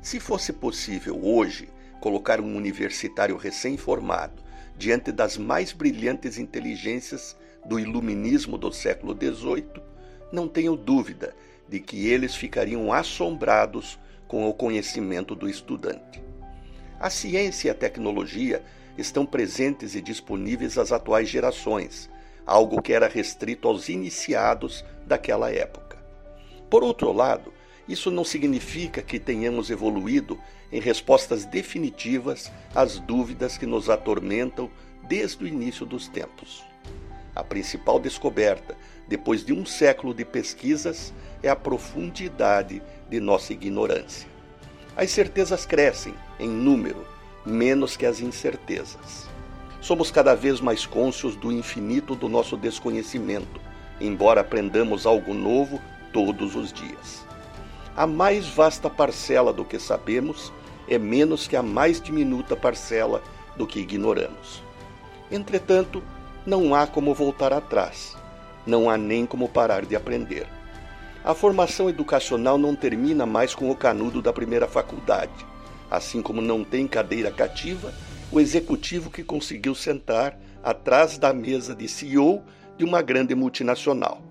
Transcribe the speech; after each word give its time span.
Se 0.00 0.20
fosse 0.20 0.52
possível 0.52 1.18
hoje 1.24 1.68
colocar 2.00 2.40
um 2.40 2.56
universitário 2.56 3.36
recém-formado 3.36 4.42
diante 4.76 5.10
das 5.10 5.36
mais 5.36 5.72
brilhantes 5.72 6.38
inteligências 6.38 7.36
do 7.66 7.80
iluminismo 7.80 8.56
do 8.56 8.72
século 8.72 9.12
XVIII, 9.12 9.82
não 10.32 10.46
tenho 10.46 10.76
dúvida 10.76 11.34
de 11.68 11.80
que 11.80 12.06
eles 12.06 12.34
ficariam 12.34 12.92
assombrados 12.92 13.98
com 14.28 14.48
o 14.48 14.54
conhecimento 14.54 15.34
do 15.34 15.48
estudante. 15.48 16.22
A 17.00 17.10
ciência 17.10 17.68
e 17.68 17.70
a 17.70 17.74
tecnologia 17.74 18.62
estão 18.96 19.26
presentes 19.26 19.94
e 19.94 20.00
disponíveis 20.00 20.78
às 20.78 20.92
atuais 20.92 21.28
gerações, 21.28 22.08
algo 22.46 22.80
que 22.80 22.92
era 22.92 23.08
restrito 23.08 23.68
aos 23.68 23.88
iniciados 23.88 24.84
daquela 25.06 25.50
época. 25.52 25.98
Por 26.70 26.82
outro 26.82 27.12
lado, 27.12 27.52
isso 27.88 28.10
não 28.10 28.24
significa 28.24 29.00
que 29.00 29.18
tenhamos 29.18 29.70
evoluído 29.70 30.38
em 30.70 30.80
respostas 30.80 31.46
definitivas 31.46 32.52
às 32.74 32.98
dúvidas 32.98 33.56
que 33.56 33.64
nos 33.64 33.88
atormentam 33.88 34.70
desde 35.04 35.44
o 35.44 35.48
início 35.48 35.86
dos 35.86 36.06
tempos. 36.06 36.62
A 37.34 37.42
principal 37.42 37.98
descoberta, 37.98 38.76
depois 39.06 39.44
de 39.44 39.52
um 39.54 39.64
século 39.64 40.12
de 40.12 40.24
pesquisas, 40.24 41.14
é 41.42 41.48
a 41.48 41.56
profundidade 41.56 42.82
de 43.08 43.20
nossa 43.20 43.54
ignorância. 43.54 44.28
As 44.94 45.10
certezas 45.10 45.64
crescem 45.64 46.14
em 46.38 46.48
número, 46.48 47.06
menos 47.46 47.96
que 47.96 48.04
as 48.04 48.20
incertezas. 48.20 49.26
Somos 49.80 50.10
cada 50.10 50.34
vez 50.34 50.60
mais 50.60 50.84
cônscios 50.84 51.36
do 51.36 51.50
infinito 51.52 52.14
do 52.14 52.28
nosso 52.28 52.56
desconhecimento, 52.56 53.60
embora 54.00 54.40
aprendamos 54.40 55.06
algo 55.06 55.32
novo 55.32 55.80
todos 56.12 56.54
os 56.56 56.72
dias. 56.72 57.27
A 57.98 58.06
mais 58.06 58.46
vasta 58.46 58.88
parcela 58.88 59.52
do 59.52 59.64
que 59.64 59.76
sabemos 59.76 60.52
é 60.86 60.96
menos 60.96 61.48
que 61.48 61.56
a 61.56 61.64
mais 61.64 62.00
diminuta 62.00 62.54
parcela 62.54 63.20
do 63.56 63.66
que 63.66 63.80
ignoramos. 63.80 64.62
Entretanto, 65.32 66.00
não 66.46 66.76
há 66.76 66.86
como 66.86 67.12
voltar 67.12 67.52
atrás, 67.52 68.16
não 68.64 68.88
há 68.88 68.96
nem 68.96 69.26
como 69.26 69.48
parar 69.48 69.84
de 69.84 69.96
aprender. 69.96 70.46
A 71.24 71.34
formação 71.34 71.90
educacional 71.90 72.56
não 72.56 72.76
termina 72.76 73.26
mais 73.26 73.52
com 73.52 73.68
o 73.68 73.74
canudo 73.74 74.22
da 74.22 74.32
primeira 74.32 74.68
faculdade, 74.68 75.44
assim 75.90 76.22
como 76.22 76.40
não 76.40 76.62
tem 76.62 76.86
cadeira 76.86 77.32
cativa 77.32 77.92
o 78.30 78.38
executivo 78.38 79.10
que 79.10 79.24
conseguiu 79.24 79.74
sentar 79.74 80.38
atrás 80.62 81.18
da 81.18 81.32
mesa 81.32 81.74
de 81.74 81.88
CEO 81.88 82.44
de 82.76 82.84
uma 82.84 83.02
grande 83.02 83.34
multinacional. 83.34 84.27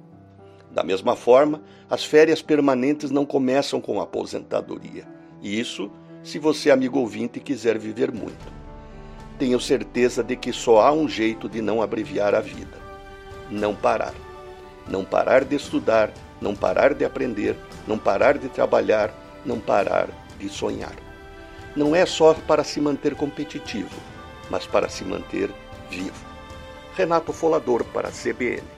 Da 0.72 0.84
mesma 0.84 1.16
forma, 1.16 1.62
as 1.90 2.04
férias 2.04 2.42
permanentes 2.42 3.10
não 3.10 3.26
começam 3.26 3.82
com 3.82 4.00
a 4.00 4.04
aposentadoria. 4.04 5.08
Isso 5.42 5.92
se 6.24 6.40
você, 6.40 6.70
amigo 6.70 7.00
ouvinte, 7.00 7.40
quiser 7.40 7.78
viver 7.78 8.12
muito. 8.12 8.52
Tenho 9.40 9.60
certeza 9.60 10.24
de 10.24 10.36
que 10.36 10.52
só 10.52 10.82
há 10.82 10.92
um 10.92 11.08
jeito 11.08 11.48
de 11.48 11.62
não 11.62 11.82
abreviar 11.82 12.36
a 12.36 12.42
vida: 12.42 12.78
não 13.50 13.74
parar. 13.74 14.14
Não 14.90 15.06
parar 15.06 15.46
de 15.46 15.56
estudar, 15.56 16.12
não 16.42 16.56
parar 16.56 16.94
de 16.94 17.06
aprender, 17.06 17.56
não 17.88 17.98
parar 17.98 18.38
de 18.38 18.50
trabalhar, 18.50 19.14
não 19.46 19.60
parar 19.60 20.10
de 20.38 20.50
sonhar. 20.50 20.96
Não 21.76 21.96
é 21.96 22.06
só 22.06 22.34
para 22.34 22.64
se 22.64 22.82
manter 22.82 23.16
competitivo, 23.16 23.96
mas 24.50 24.66
para 24.66 24.90
se 24.90 25.04
manter 25.04 25.50
vivo. 25.90 26.26
Renato 26.96 27.32
Folador 27.32 27.84
para 27.86 28.10
a 28.10 28.12
CBN. 28.12 28.77